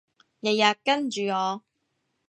[0.03, 0.07] 日日跟
[1.11, 1.61] 住我